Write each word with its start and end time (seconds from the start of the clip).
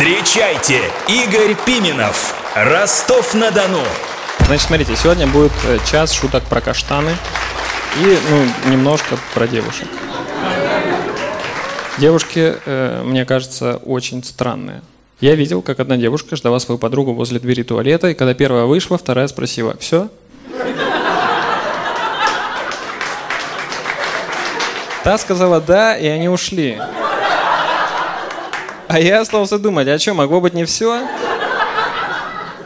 Встречайте, 0.00 0.80
Игорь 1.08 1.54
Пименов, 1.66 2.34
Ростов-на-Дону. 2.54 3.82
Значит, 4.46 4.66
смотрите, 4.66 4.96
сегодня 4.96 5.26
будет 5.26 5.52
э, 5.66 5.78
час 5.84 6.14
шуток 6.14 6.42
про 6.44 6.62
каштаны 6.62 7.10
и 7.98 8.18
ну, 8.30 8.70
немножко 8.70 9.18
про 9.34 9.46
девушек. 9.46 9.86
Девушки, 11.98 12.54
э, 12.64 13.02
мне 13.04 13.26
кажется, 13.26 13.76
очень 13.84 14.24
странные. 14.24 14.80
Я 15.20 15.34
видел, 15.34 15.60
как 15.60 15.80
одна 15.80 15.98
девушка 15.98 16.34
ждала 16.34 16.60
свою 16.60 16.78
подругу 16.78 17.12
возле 17.12 17.38
двери 17.38 17.62
туалета, 17.62 18.08
и 18.08 18.14
когда 18.14 18.32
первая 18.32 18.64
вышла, 18.64 18.96
вторая 18.96 19.28
спросила, 19.28 19.76
все? 19.80 20.08
Та 25.04 25.18
сказала 25.18 25.60
да, 25.60 25.94
и 25.94 26.06
они 26.06 26.30
ушли. 26.30 26.78
А 28.90 28.98
я 28.98 29.20
остался 29.20 29.56
думать, 29.60 29.86
а 29.86 30.00
что, 30.00 30.14
могло 30.14 30.40
быть 30.40 30.52
не 30.52 30.64
все? 30.64 31.06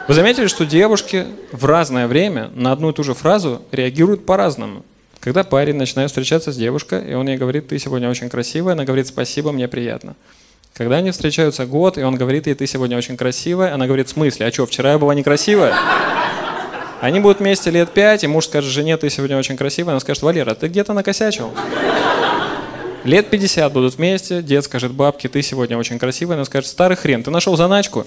Вы 0.09 0.15
заметили, 0.15 0.47
что 0.47 0.65
девушки 0.65 1.27
в 1.53 1.67
разное 1.67 2.07
время 2.07 2.51
на 2.55 2.73
одну 2.73 2.89
и 2.89 2.93
ту 2.95 3.05
же 3.05 3.13
фразу 3.13 3.61
реагируют 3.73 4.25
по-разному? 4.25 4.87
Когда 5.21 5.45
парень 5.45 5.77
начинает 5.77 6.09
встречаться 6.09 6.51
с 6.51 6.57
девушкой, 6.57 7.11
и 7.11 7.13
он 7.13 7.29
ей 7.29 7.37
говорит, 7.37 7.69
ты 7.69 7.79
сегодня 7.79 8.09
очень 8.09 8.31
красивая, 8.31 8.73
она 8.73 8.87
говорит, 8.87 9.07
спасибо, 9.07 9.53
мне 9.53 9.69
приятно. 9.69 10.17
Когда 10.73 10.97
они 10.97 11.11
встречаются 11.11 11.67
год, 11.67 11.99
и 11.99 12.03
он 12.03 12.15
говорит 12.15 12.47
ей, 12.47 12.55
ты 12.55 12.67
сегодня 12.67 12.97
очень 12.97 13.19
красивая, 13.19 13.75
она 13.75 13.87
говорит, 13.87 14.09
в 14.09 14.13
смысле, 14.13 14.47
а 14.47 14.51
что, 14.51 14.65
вчера 14.65 14.93
я 14.93 14.99
была 14.99 15.15
некрасивая? 15.15 15.75
Они 17.03 17.21
будут 17.21 17.41
вместе 17.41 17.71
лет 17.71 17.91
пять, 17.91 18.25
и 18.25 18.27
муж 18.29 18.47
скажет 18.47 18.71
жене, 18.71 18.97
ты 18.97 19.11
сегодня 19.11 19.37
очень 19.37 19.59
красивая, 19.59 19.93
она 19.93 20.01
скажет, 20.01 20.23
Валера, 20.23 20.55
ты 20.55 20.69
где-то 20.69 20.95
накосячил. 20.95 21.53
Лет 23.05 23.29
50 23.29 23.71
будут 23.71 23.97
вместе, 23.97 24.43
дед 24.43 24.65
скажет 24.65 24.93
бабке, 24.93 25.29
ты 25.29 25.43
сегодня 25.43 25.77
очень 25.77 25.99
красивая, 25.99 26.37
она 26.37 26.47
скажет, 26.47 26.71
старый 26.71 26.97
хрен, 26.97 27.23
ты 27.23 27.31
нашел 27.31 27.55
заначку? 27.55 28.07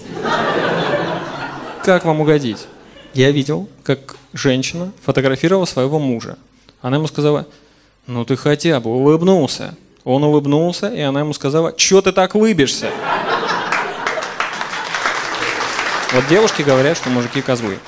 Как 1.84 2.04
вам 2.04 2.20
угодить? 2.20 2.66
Я 3.14 3.30
видел, 3.30 3.68
как 3.84 4.16
женщина 4.32 4.92
фотографировала 5.04 5.66
своего 5.66 6.00
мужа. 6.00 6.36
Она 6.82 6.96
ему 6.96 7.06
сказала, 7.06 7.46
ну 8.08 8.24
ты 8.24 8.36
хотя 8.36 8.80
бы 8.80 8.90
улыбнулся. 8.90 9.76
Он 10.02 10.24
улыбнулся, 10.24 10.88
и 10.88 11.00
она 11.00 11.20
ему 11.20 11.32
сказала, 11.32 11.74
что 11.76 12.02
ты 12.02 12.10
так 12.10 12.34
лыбишься? 12.34 12.90
Вот 16.12 16.26
девушки 16.28 16.62
говорят, 16.62 16.96
что 16.96 17.08
мужики 17.08 17.40
козлы. 17.40 17.78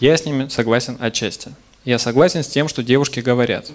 Я 0.00 0.16
с 0.16 0.24
ними 0.24 0.48
согласен 0.48 0.96
отчасти. 0.98 1.52
Я 1.84 2.00
согласен 2.00 2.42
с 2.42 2.48
тем, 2.48 2.66
что 2.66 2.82
девушки 2.82 3.20
говорят. 3.20 3.70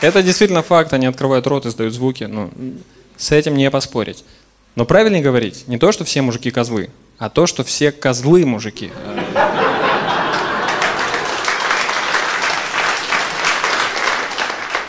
Это 0.00 0.22
действительно 0.22 0.62
факт, 0.62 0.92
они 0.92 1.06
открывают 1.06 1.46
рот, 1.46 1.66
издают 1.66 1.94
звуки. 1.94 2.24
Ну, 2.24 2.50
с 3.16 3.32
этим 3.32 3.56
не 3.56 3.70
поспорить. 3.70 4.24
Но 4.74 4.84
правильнее 4.84 5.22
говорить 5.22 5.66
не 5.68 5.78
то, 5.78 5.90
что 5.90 6.04
все 6.04 6.20
мужики 6.20 6.50
козлы, 6.50 6.90
а 7.18 7.30
то, 7.30 7.46
что 7.46 7.64
все 7.64 7.92
козлы 7.92 8.44
мужики. 8.44 8.90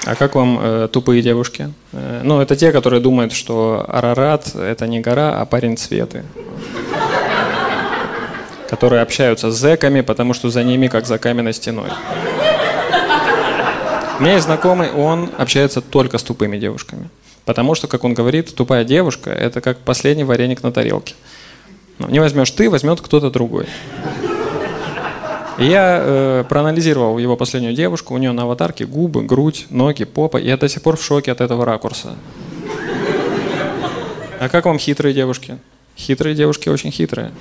А 0.05 0.15
как 0.15 0.35
вам 0.35 0.59
э, 0.61 0.87
тупые 0.91 1.21
девушки? 1.21 1.73
Э, 1.91 2.21
ну, 2.23 2.39
это 2.39 2.55
те, 2.55 2.71
которые 2.71 3.01
думают, 3.01 3.33
что 3.33 3.85
Арарат– 3.89 4.55
это 4.55 4.87
не 4.87 5.01
гора, 5.01 5.39
а 5.39 5.45
парень 5.45 5.75
Цветы. 5.75 6.23
Которые 8.69 9.01
общаются 9.01 9.51
с 9.51 9.57
зэками, 9.57 9.99
потому 9.99 10.33
что 10.33 10.49
за 10.49 10.63
ними 10.63 10.87
как 10.87 11.05
за 11.05 11.17
каменной 11.17 11.53
стеной. 11.53 11.89
У 14.19 14.23
меня 14.23 14.33
есть 14.33 14.45
знакомый, 14.45 14.91
он 14.91 15.29
общается 15.37 15.79
только 15.79 16.17
с 16.17 16.23
тупыми 16.23 16.57
девушками. 16.57 17.09
Потому 17.45 17.75
что, 17.75 17.87
как 17.87 18.03
он 18.03 18.15
говорит, 18.15 18.53
тупая 18.55 18.83
девушка– 18.83 19.29
это 19.31 19.61
как 19.61 19.77
последний 19.77 20.23
вареник 20.23 20.63
на 20.63 20.71
тарелке. 20.71 21.13
Ну, 21.99 22.09
не 22.09 22.19
возьмешь 22.19 22.49
ты, 22.51 22.69
возьмет 22.69 22.99
кто-то 22.99 23.29
другой. 23.29 23.67
Я 25.59 26.01
э, 26.01 26.43
проанализировал 26.49 27.19
его 27.19 27.35
последнюю 27.35 27.75
девушку, 27.75 28.15
у 28.15 28.17
нее 28.17 28.31
на 28.31 28.43
аватарке 28.43 28.85
губы, 28.85 29.23
грудь, 29.23 29.67
ноги, 29.69 30.03
попа, 30.03 30.37
и 30.37 30.47
я 30.47 30.57
до 30.57 30.67
сих 30.67 30.81
пор 30.81 30.97
в 30.97 31.03
шоке 31.03 31.31
от 31.31 31.41
этого 31.41 31.63
ракурса. 31.63 32.15
А 34.39 34.49
как 34.49 34.65
вам 34.65 34.79
хитрые 34.79 35.13
девушки? 35.13 35.57
Хитрые 35.95 36.35
девушки 36.35 36.69
очень 36.69 36.91
хитрые. 36.91 37.31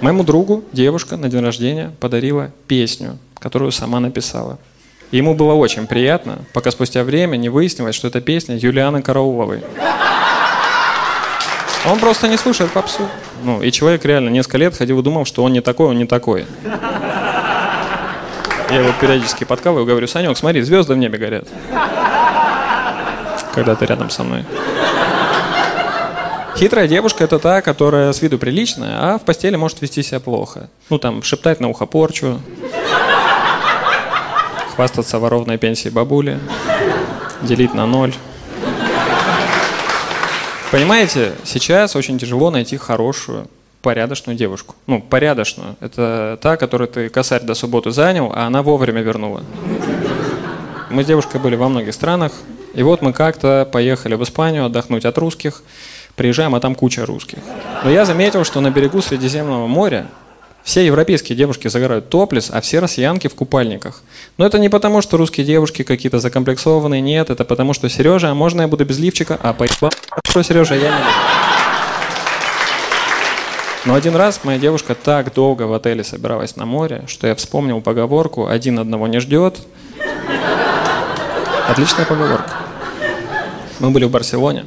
Моему 0.00 0.22
другу 0.22 0.64
девушка 0.72 1.16
на 1.16 1.28
день 1.28 1.40
рождения 1.40 1.92
подарила 2.00 2.52
песню, 2.66 3.18
которую 3.38 3.72
сама 3.72 4.00
написала. 4.00 4.58
Ему 5.10 5.34
было 5.34 5.54
очень 5.54 5.88
приятно, 5.88 6.38
пока 6.52 6.70
спустя 6.70 7.02
время 7.02 7.36
не 7.36 7.48
выяснилось, 7.48 7.96
что 7.96 8.06
это 8.06 8.20
песня 8.20 8.56
Юлианы 8.56 9.02
Карауловой. 9.02 9.62
Он 11.84 11.98
просто 11.98 12.28
не 12.28 12.36
слушает 12.36 12.70
попсу. 12.70 13.08
Ну, 13.42 13.60
и 13.60 13.72
человек 13.72 14.04
реально 14.04 14.28
несколько 14.28 14.58
лет 14.58 14.76
ходил 14.76 15.00
и 15.00 15.02
думал, 15.02 15.24
что 15.24 15.42
он 15.42 15.52
не 15.52 15.60
такой, 15.60 15.88
он 15.88 15.98
не 15.98 16.04
такой. 16.04 16.46
Я 18.70 18.76
его 18.76 18.92
периодически 19.00 19.42
подкалываю, 19.42 19.84
говорю, 19.84 20.06
Санек, 20.06 20.36
смотри, 20.36 20.62
звезды 20.62 20.94
в 20.94 20.98
небе 20.98 21.18
горят. 21.18 21.48
Когда 23.52 23.74
ты 23.74 23.86
рядом 23.86 24.10
со 24.10 24.22
мной. 24.22 24.44
Хитрая 26.56 26.86
девушка 26.86 27.24
это 27.24 27.40
та, 27.40 27.62
которая 27.62 28.12
с 28.12 28.22
виду 28.22 28.38
приличная, 28.38 29.14
а 29.14 29.18
в 29.18 29.22
постели 29.22 29.56
может 29.56 29.80
вести 29.80 30.02
себя 30.02 30.20
плохо. 30.20 30.68
Ну 30.88 30.98
там, 30.98 31.22
шептать 31.22 31.58
на 31.58 31.68
ухо 31.68 31.86
порчу, 31.86 32.40
хвастаться 34.74 35.18
воровной 35.18 35.58
пенсией 35.58 35.92
бабули, 35.92 36.38
делить 37.42 37.74
на 37.74 37.86
ноль. 37.86 38.14
Понимаете, 40.70 41.32
сейчас 41.44 41.96
очень 41.96 42.18
тяжело 42.18 42.50
найти 42.50 42.76
хорошую, 42.76 43.48
порядочную 43.82 44.36
девушку. 44.36 44.74
Ну, 44.86 45.00
порядочную. 45.00 45.76
Это 45.80 46.38
та, 46.40 46.56
которую 46.56 46.88
ты 46.88 47.08
косарь 47.08 47.42
до 47.42 47.54
субботы 47.54 47.90
занял, 47.90 48.32
а 48.34 48.46
она 48.46 48.62
вовремя 48.62 49.00
вернула. 49.02 49.42
Мы 50.90 51.02
с 51.02 51.06
девушкой 51.06 51.40
были 51.40 51.56
во 51.56 51.68
многих 51.68 51.94
странах, 51.94 52.32
и 52.74 52.82
вот 52.82 53.02
мы 53.02 53.12
как-то 53.12 53.68
поехали 53.70 54.14
в 54.14 54.22
Испанию 54.22 54.66
отдохнуть 54.66 55.04
от 55.04 55.18
русских, 55.18 55.62
приезжаем, 56.14 56.54
а 56.54 56.60
там 56.60 56.74
куча 56.74 57.06
русских. 57.06 57.38
Но 57.82 57.90
я 57.90 58.04
заметил, 58.04 58.44
что 58.44 58.60
на 58.60 58.70
берегу 58.70 59.00
Средиземного 59.00 59.66
моря 59.66 60.06
все 60.62 60.84
европейские 60.84 61.36
девушки 61.36 61.68
загорают 61.68 62.10
топлес, 62.10 62.50
а 62.52 62.60
все 62.60 62.80
россиянки 62.80 63.28
в 63.28 63.34
купальниках. 63.34 64.02
Но 64.36 64.46
это 64.46 64.58
не 64.58 64.68
потому, 64.68 65.00
что 65.02 65.16
русские 65.16 65.46
девушки 65.46 65.82
какие-то 65.82 66.18
закомплексованные, 66.18 67.00
нет, 67.00 67.30
это 67.30 67.44
потому, 67.44 67.72
что 67.72 67.88
Сережа, 67.88 68.30
а 68.30 68.34
можно 68.34 68.62
я 68.62 68.68
буду 68.68 68.84
без 68.84 68.98
лифчика? 68.98 69.38
А 69.42 69.52
поеба, 69.52 69.90
что 70.24 70.42
Сережа, 70.42 70.74
я 70.74 70.90
не 70.90 70.96
буду. 70.96 71.10
Но 73.86 73.94
один 73.94 74.14
раз 74.14 74.40
моя 74.44 74.58
девушка 74.58 74.94
так 74.94 75.32
долго 75.32 75.62
в 75.62 75.72
отеле 75.72 76.04
собиралась 76.04 76.54
на 76.56 76.66
море, 76.66 77.04
что 77.06 77.26
я 77.26 77.34
вспомнил 77.34 77.80
поговорку 77.80 78.46
«один 78.46 78.78
одного 78.78 79.06
не 79.06 79.20
ждет». 79.20 79.58
Отличная 81.66 82.04
поговорка. 82.04 82.50
Мы 83.78 83.90
были 83.90 84.04
в 84.04 84.10
Барселоне, 84.10 84.66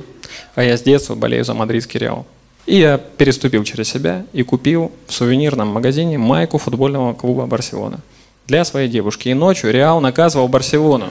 а 0.55 0.63
я 0.63 0.77
с 0.77 0.81
детства 0.81 1.13
болею 1.13 1.45
за 1.45 1.53
мадридский 1.53 1.99
Реал. 1.99 2.25
И 2.65 2.77
я 2.77 2.97
переступил 2.97 3.63
через 3.65 3.89
себя 3.89 4.25
и 4.31 4.43
купил 4.43 4.91
в 5.07 5.13
сувенирном 5.13 5.67
магазине 5.67 6.17
майку 6.17 6.57
футбольного 6.57 7.13
клуба 7.13 7.45
«Барселона» 7.45 7.99
для 8.47 8.63
своей 8.63 8.87
девушки. 8.87 9.29
И 9.29 9.33
ночью 9.33 9.71
Реал 9.71 9.99
наказывал 9.99 10.47
Барселону. 10.47 11.09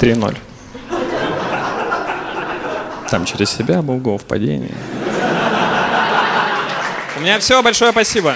3-0. 0.00 0.36
Там 3.10 3.24
через 3.24 3.50
себя 3.50 3.82
был 3.82 3.96
гол 3.96 4.18
в 4.18 4.24
падении. 4.24 4.74
У 7.16 7.20
меня 7.20 7.38
все, 7.40 7.62
большое 7.62 7.90
спасибо. 7.90 8.34